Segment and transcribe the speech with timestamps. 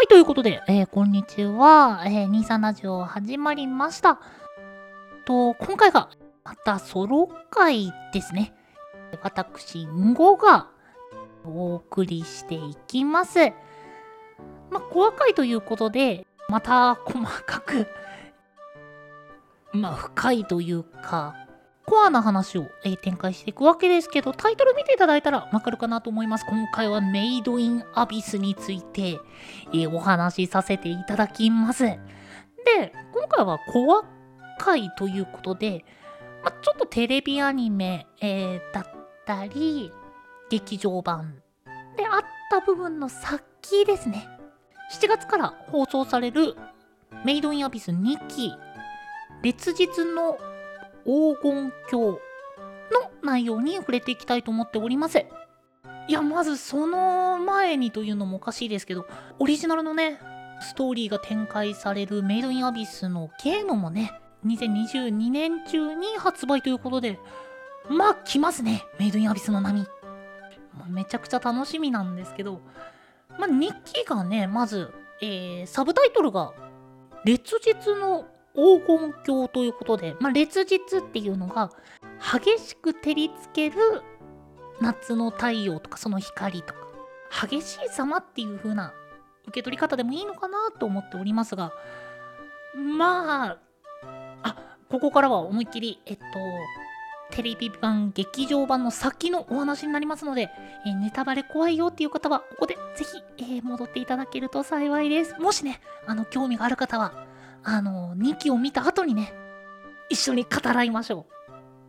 [0.00, 2.02] はい、ということで、えー、こんにちは。
[2.06, 4.18] えー、23ラジオ始まりました。
[5.26, 6.08] と、今回が
[6.42, 8.54] またソロ回ですね。
[9.22, 10.70] 私、んごが
[11.44, 13.50] お送りしていきます。
[14.70, 17.86] まあ、コア回ということで、また細かく、
[19.74, 21.34] まあ、深いというか、
[21.86, 26.46] コアな話を、えー、展開していくわけですけど、タイトル見ていただいたらわかるかなと思います。
[26.46, 29.18] 今回はメイドインアビスについて、
[29.72, 31.84] えー、お話しさせていただきます。
[31.84, 31.98] で、
[33.12, 34.04] 今回はコア
[34.58, 35.84] 回ということで、
[36.44, 38.84] ま、ちょっとテレビアニメ、えー、だっ
[39.26, 39.92] たり、
[40.50, 41.42] 劇場版
[41.96, 42.20] であっ
[42.50, 44.28] た部分の先ですね。
[44.92, 46.56] 7月から放送される
[47.24, 48.52] メイドインアビス2期、
[49.42, 50.38] 別日の
[51.04, 52.18] 黄金鏡の
[53.22, 55.18] 内容に触れていきたいと思っております。
[56.08, 59.06] いや、まずその前にというのもおかしいですけど、
[59.38, 60.18] オリジナルのね、
[60.60, 64.12] ストーリーが展開されるメイドインアビスのゲームもね、
[64.46, 67.18] 2022年中に発売ということで、
[67.88, 69.86] まあ来ますね、メイドインアビスの波。
[70.88, 72.60] めちゃくちゃ楽しみなんですけど、
[73.38, 76.52] まあ2期がね、まず、えー、サブタイトルが、
[77.24, 81.70] 烈日の黄金鏡ということで、まあ、烈日っていうのが
[82.20, 84.02] 激しく照りつける
[84.80, 86.80] 夏の太陽とかその光とか
[87.46, 88.92] 激しい様っていう風な
[89.46, 91.72] 受け取り方でもいいのかなと思っておりますが
[92.74, 93.58] まあ
[94.42, 94.56] あ
[94.90, 96.24] ここからは思いっきりえっと
[97.30, 100.50] テレビ版劇場版の先のお話になりますので、
[100.84, 105.38] え、ネタバレ怖いよっていう方はここでぜひ、えー、戻っていただけると幸いです。
[105.38, 107.29] もしねあの興味がある方は
[107.62, 109.32] あの、2期を見た後にね、
[110.08, 111.40] 一緒に語らいましょう。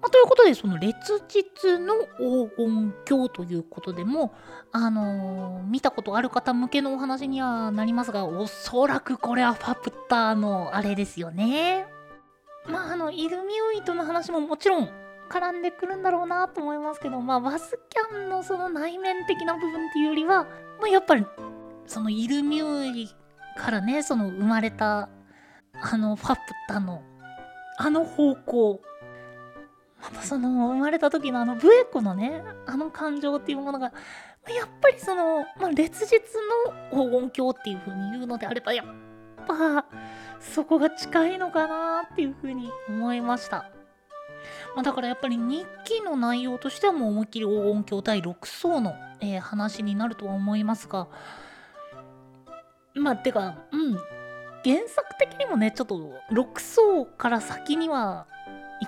[0.00, 4.32] まあ、ということで、その烈日の黄金鏡ということでも、
[4.70, 11.86] あのー、見たことある方向けのお話にはなりますが、おそらくこれはファプターのあれですよね。
[12.68, 14.90] まあ、あの、イルミウイとの話ももちろん
[15.30, 20.44] 絡んでくるんだろうなと思いますけど、まあ、バスキャンのその内面的な部分っていうよりは、
[20.80, 21.26] まあ、やっぱり、
[21.86, 23.08] そのイルミウイ
[23.56, 25.08] からね、その生まれた
[25.82, 27.02] あのファプタの。
[27.78, 28.80] あの方向。
[30.00, 36.14] またその生まれた時のあのブエコのねあの感情っていうものがやっぱりその、まあ、烈日
[36.92, 38.86] の黄金鏡っていう風に言うのであればやっ
[39.46, 39.84] ぱ
[40.40, 43.70] そこが近いのかなっていう風に思いました。
[44.76, 51.08] まあ、だからやっぱり日記の内容としてはもう思いっきり黄金鏡第6層の、えー、話になるとは思いますが。
[52.94, 54.17] まあてかうん
[54.64, 58.26] 原作的にもねちょっと6層から先には
[58.82, 58.86] い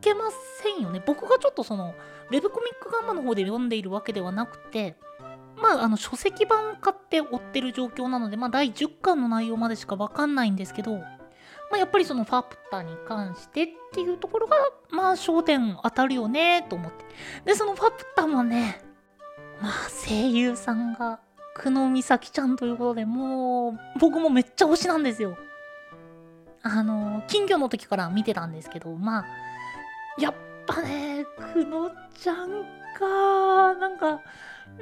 [0.00, 0.24] けま
[0.62, 1.02] せんよね。
[1.04, 1.94] 僕がちょっとその
[2.30, 4.96] ウェブコミックガンマの方で読んでいるわけではなくて
[5.56, 11.00] まああの書籍版を買って追ってる状況なのでまあ第10巻の内容までしか分かんないんですけど
[11.70, 14.56] まあ、やっぱりそのファプタに関してっていうところが
[14.90, 17.04] まあ焦点当たるよねと思って。
[17.44, 18.80] でそのファプタもね
[19.60, 19.72] まあ
[20.06, 21.20] 声優さんが
[21.56, 25.36] 久野美咲ちゃんということでもう僕もめっちゃ推しなんですよ。
[26.62, 29.26] あの金魚の時から見てたんですけどまあ
[30.18, 30.34] やっ
[30.66, 31.24] ぱね
[31.54, 32.64] 久野ちゃん
[32.98, 34.20] かなんか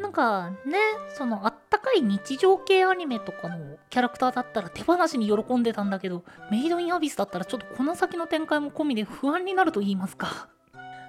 [0.00, 0.78] なんかね
[1.16, 10.48] そのあったかい日常系アニメとかのキャラクターだったら手放しに喜んでたんだけどメイドインアビスだったらちょっとこの先の展開も込みで不安になると言いますか。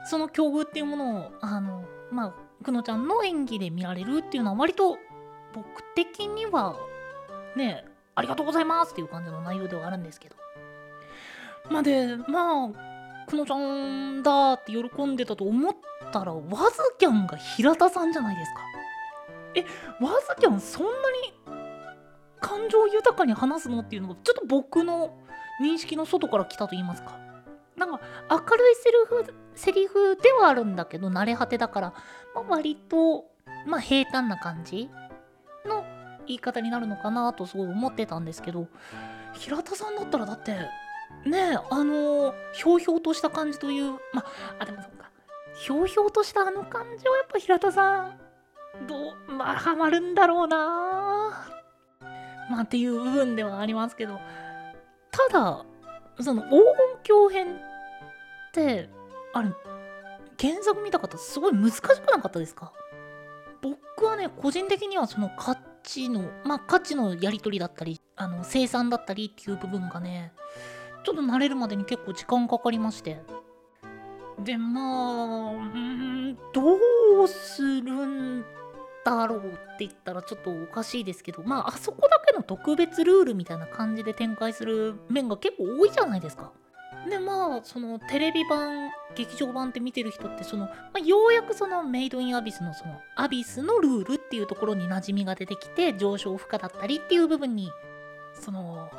[0.08, 2.34] その境遇っていうものをあのまあ
[2.64, 4.98] 久野ちゃんの演技で見られるっていうのは割と
[5.56, 6.76] 僕的には
[7.56, 10.36] ねありがとうございますっていう感じの内容ではあるんですけど。
[11.70, 15.76] まあでまあくのちゃんだって喜んでたと思っ
[16.12, 18.60] たらワズキャンが平田さんじゃないですか。
[19.56, 19.66] え
[20.04, 21.34] ワズキャンそんなに
[22.40, 25.18] 感情豊かに話すのっていうのがちょっと僕の
[25.62, 27.18] 認識の外から来たと言いますか。
[27.78, 28.00] なんか
[28.30, 31.94] 明るいセリフセリフではあるんだけど慣れ果てだから、
[32.34, 33.26] まあ、割と
[33.66, 34.90] まあ平坦な感じ。
[34.90, 35.05] の
[36.28, 38.68] 言い方になるのかなとすごい思ってたんですけど
[39.34, 40.54] 平田さんだったらだって
[41.26, 44.26] ねえあのひょうひょうとした感じというま
[44.60, 45.10] あでもそっか。
[45.56, 48.18] ひょうひょうとしたあの感じはやっぱ平田さん
[48.88, 48.96] ど
[49.28, 51.48] うまあハマるんだろうな
[52.50, 54.20] まあっていう部分ではありますけど。
[55.12, 55.66] ただ
[56.20, 57.60] その黄金鏡編っ
[58.52, 58.90] て
[59.34, 59.50] あれ
[60.38, 62.74] 原作見た方すごい難しくなかったですか？
[63.62, 65.30] 僕はね個人的にはその
[65.86, 70.34] 値のまあ価値のやり取りだったりあの生産だったりっていう部分がね
[71.04, 73.22] ちょっと慣れるまでに結構時間かかりまして
[74.44, 78.44] でまあうんどうするん
[79.06, 79.50] だろうって
[79.80, 86.52] 言ったらちょっとおかしいですけどまああそこだけの特別ルールみたいな感じで展開する面が結構多いじゃないですか。
[87.10, 97.72] でまあそのテレビ版劇場版って見てる人ってその、まあ、ようやくそのメイドインアビスのそのアビスのルールっていうところに馴染みが出てきて上昇負荷だったりっていう部分に
[98.34, 98.90] その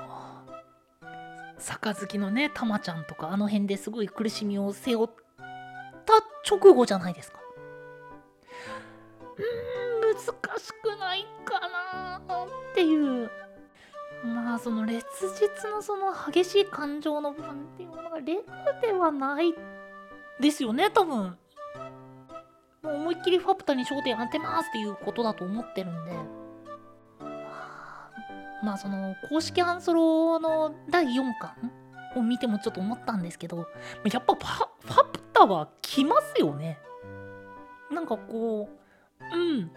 [1.59, 5.09] 杯のねたまちゃんとかあの辺ですごい苦しみを背負っ
[6.05, 6.15] た
[6.49, 7.39] 直後じゃないですか。
[9.37, 9.87] うーん
[10.17, 13.31] 難しくないかなっていう
[14.25, 15.05] まあその烈
[15.61, 18.43] 日のその激しい感情の部分っていうものがレグ
[18.81, 19.55] ではない
[20.41, 21.37] ですよね多分。
[22.83, 26.13] もう思いっきりファプタに焦点当てますっていうことだと思ってるんで。
[28.63, 31.73] まあその公式アンソロの第4巻
[32.17, 33.67] を見てもちょっと思ったんですけど
[34.11, 36.79] やっぱファファプタは来ますよね。
[37.91, 38.69] なんかこ
[39.21, 39.71] ううん。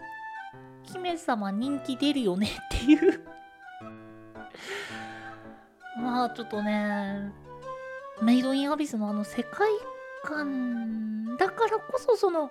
[0.82, 3.24] 姫様人気出るよねっていう。
[6.00, 7.32] まあちょっとね
[8.22, 9.70] メイドインアビスのあの世界
[10.24, 12.50] 観だからこそその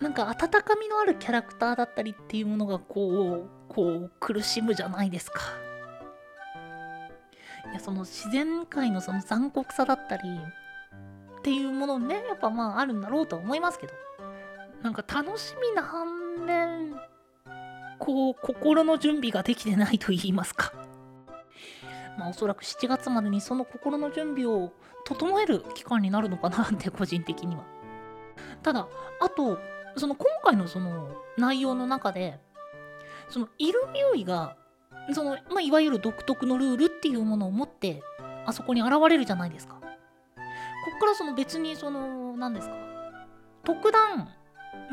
[0.00, 5.40] なんか温かみのあるキャラクターだったりっていうものがこうこう苦しむじゃないですか。
[7.70, 10.22] いやその自然界のその残酷さだったり
[11.38, 13.92] っていうものねやっぱまああるんだろうとは思いますけど
[14.82, 16.06] なんか楽しみな反
[16.46, 16.94] 面
[17.98, 20.72] こう心の準備ができてないと言いますか
[22.18, 24.72] まあおそらく7月までにその心の準備を
[25.04, 27.64] 整える期間になるのかなって 個人的には。
[28.62, 28.88] ただ
[29.20, 29.58] あと
[29.96, 32.40] その今回のその内容の中で
[33.28, 34.56] そのイルミューイが
[35.12, 38.02] その、まあ、いわゆる独特のルールっていうものを持って
[38.46, 39.74] あそこに現れるじゃないですか。
[39.74, 39.80] こ
[40.96, 42.76] っからその別にその何ですか
[43.64, 44.28] 特段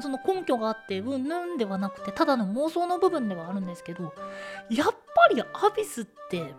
[0.02, 4.14] その根拠があってうんぬんではなくてただの妄想の部分ではあるんですけど
[4.70, 5.46] やっぱりア
[5.76, 6.54] ビスって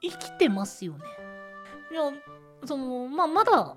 [0.00, 1.04] 生きてますよね。
[1.90, 2.02] いや
[2.64, 3.76] そのまあまだ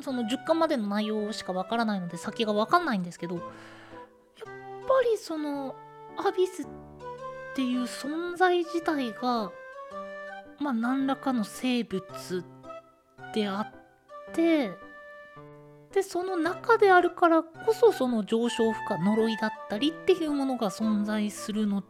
[0.00, 5.74] その10巻までの内容しかわからないので先がわかんないんですけどやっぱりその
[6.16, 6.66] アビスっ
[7.54, 9.52] ていう存在自体が
[10.58, 12.02] まあ何らかの生物
[13.34, 14.72] であって
[15.92, 21.84] でその中であるからこそその上昇負荷呪いだったりっていうものが存在するのっ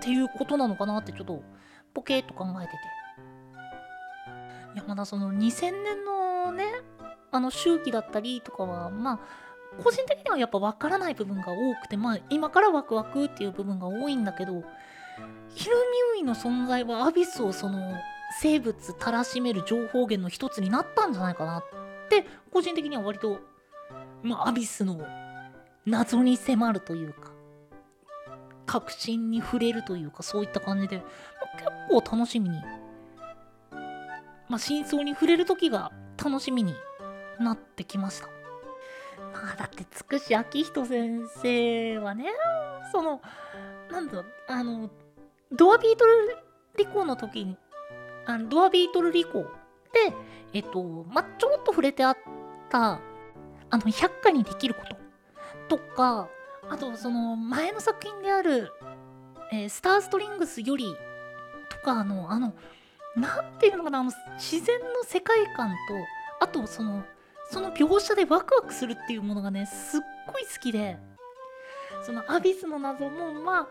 [0.00, 1.42] ていうことなのかなってちょっと
[1.94, 2.78] ポケーと考えてて。
[4.74, 6.64] いやまだその2000年のね
[7.30, 9.20] あの周期だったりとかはまあ
[9.82, 14.64] 個人的にはやっぱ分からない部分が多くてまあ今からワクワクっていう部分が多いんだけど
[15.48, 15.76] ヒル
[16.14, 17.94] ミウイの存在はアビスをその
[18.40, 21.62] 生物たらしめる情報源の一つになったんじゃないかなっ
[22.08, 23.40] て個人的には割と、
[24.22, 25.00] まあ、アビスの
[25.86, 27.33] 謎に迫るというか。
[28.66, 32.60] 確信に触れるというかそういった感じで、まあ、結構楽しみに、
[34.48, 36.74] まあ、真相に触れる時が楽しみに
[37.38, 38.28] なってきました。
[39.32, 42.26] まあだってつくし明人先生はね
[42.92, 43.20] その
[43.90, 44.90] なんだあの
[45.52, 46.36] ドアビートル
[46.78, 47.56] リコの時に
[48.26, 49.48] あのドアビートルリコで
[50.52, 52.16] えっとまあちょっと触れてあっ
[52.70, 53.00] た
[53.70, 54.82] あの100回にできるこ
[55.68, 56.28] ととか
[56.70, 58.72] あとその前の作品である、
[59.52, 60.86] えー、スターストリングスより
[61.68, 62.54] とかあのあの
[63.16, 65.76] なんていうのかなあの自然の世界観と
[66.40, 67.04] あとその
[67.50, 70.96] その描写でワクワクするっていうものがねすっごい好きで
[72.02, 73.68] そのアビスの謎もまあ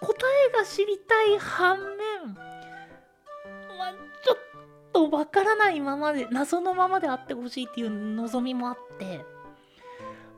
[0.00, 0.14] 答
[0.48, 3.92] えが知りたい反面まあ
[4.24, 4.36] ちょっ
[4.92, 9.33] とわからないままで謎のままであってほしいっていう望みもあって。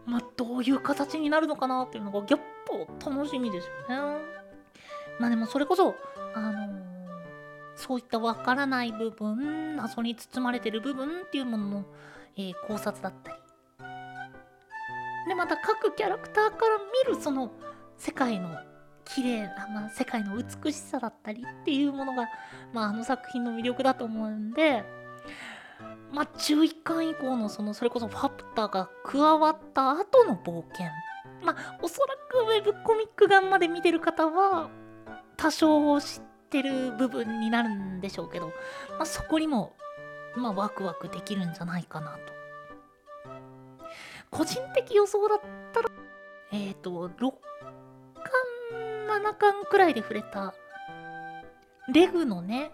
[0.06, 4.22] まあどういう形になるのかなっていうのがギャッと楽しみですよね。
[5.18, 5.94] まあでもそれこそ
[6.34, 6.68] あのー、
[7.75, 11.84] そういったわからない部分謎に包まれてる部分っていうものの、
[12.36, 13.36] えー、考察だったり。
[15.28, 17.50] でまた各キャラクターから見るその
[17.96, 18.56] 世界の
[19.04, 22.28] 綺麗な、まあ、世界の美しさだったりっていうものが、
[22.72, 24.84] まあ、あの作品の魅力だと思うんで、
[26.12, 30.86] まあ、11巻以降のそのそれこそファプターが加わった後の冒険。
[31.42, 34.70] まあおそらくウェブコミック版まで見てる方は
[35.36, 38.48] 多少知ってる部分になるんでしょうけど、
[38.90, 39.75] まあ、そこにも、
[40.36, 42.36] まあ、ワクワクできるんじゃないかなと。
[44.30, 45.40] 個人的予想だっ
[45.72, 45.90] たら
[46.52, 47.32] えっ、ー、と6巻
[49.22, 50.54] 7巻くらいで触れた
[51.92, 52.70] レグのね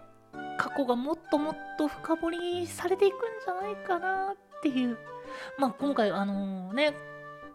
[0.57, 4.99] 過去がもともっと深掘りされていくんじゃないかなっていう。
[5.57, 6.93] まあ今回あの、ね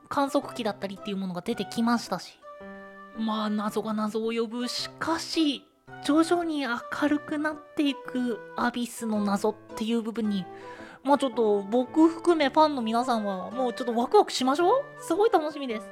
[0.09, 2.41] 観測器だったりっていうものが出てきましたし。
[3.17, 4.67] まあ謎が謎を呼ぶ。
[4.67, 5.65] しかし
[6.03, 10.45] 徐々に明るくなっていくアビスの謎っていう部分に
[11.05, 14.85] まあちょっと僕含めファンの皆さんはもうちょっとワクワクしましょう。
[14.99, 15.87] すごい楽しみです。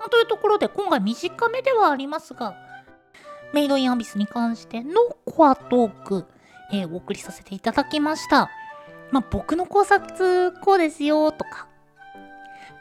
[0.00, 2.56] まあ、というところで今回短めではありますが
[3.52, 6.26] メイドインアビスに関してのコアトーク、
[6.72, 8.50] えー、お送りさせていただきました。
[9.10, 11.68] まあ僕の考察こうですよとか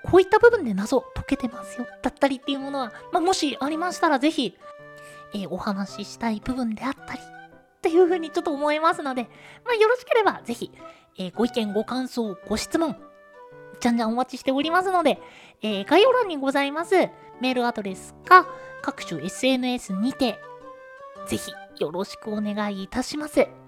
[0.03, 4.55] こういった部分で謎解けてますよだったりっていうものは、まあ、もしありましたらぜひ、
[5.33, 9.23] えー、お話ししたい部分であったりっていうふうにちょっと思いますので、
[9.65, 10.71] まあ、よろしければぜひ、
[11.17, 12.95] えー、ご意見ご感想ご質問
[13.79, 15.19] じゃんじゃんお待ちしておりますので、
[15.61, 16.95] えー、概要欄にございます
[17.41, 18.47] メールアドレスか
[18.81, 20.39] 各種 SNS にて
[21.27, 23.62] ぜひよろしくお願いいたします。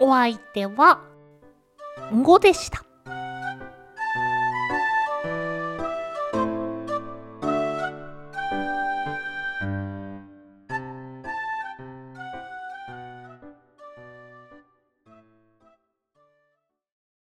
[0.00, 1.00] お相手は、
[2.12, 2.89] んごでした。